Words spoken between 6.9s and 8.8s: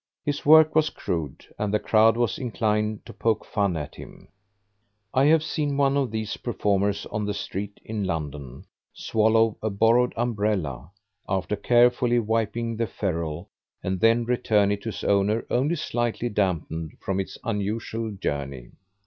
on the street, in London,